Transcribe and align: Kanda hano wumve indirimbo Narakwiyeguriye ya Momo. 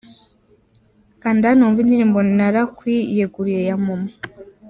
Kanda 1.21 1.45
hano 1.49 1.61
wumve 1.63 1.79
indirimbo 1.81 2.19
Narakwiyeguriye 2.37 3.61
ya 3.69 3.75
Momo. 3.85 4.07